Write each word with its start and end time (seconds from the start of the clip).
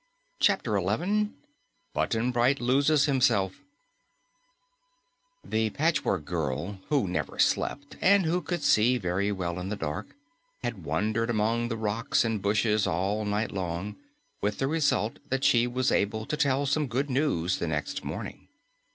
CHAPTER 0.39 0.75
11 0.75 1.35
BUTTON 1.93 2.31
BRIGHT 2.31 2.59
LOSES 2.59 3.05
HIMSELF 3.05 3.61
The 5.45 5.69
Patchwork 5.69 6.25
Girl, 6.25 6.79
who 6.89 7.07
never 7.07 7.37
slept 7.37 7.97
and 8.01 8.25
who 8.25 8.41
could 8.41 8.63
see 8.63 8.97
very 8.97 9.31
well 9.31 9.59
in 9.59 9.69
the 9.69 9.75
dark, 9.75 10.15
had 10.63 10.83
wandered 10.85 11.29
among 11.29 11.67
the 11.67 11.77
rocks 11.77 12.25
and 12.25 12.41
bushes 12.41 12.87
all 12.87 13.25
night 13.25 13.51
long, 13.51 13.95
with 14.41 14.57
the 14.57 14.65
result 14.65 15.19
that 15.29 15.43
she 15.43 15.67
was 15.67 15.91
able 15.91 16.25
to 16.25 16.35
tell 16.35 16.65
some 16.65 16.87
good 16.87 17.11
news 17.11 17.59
the 17.59 17.67
next 17.67 18.03
morning. 18.03 18.47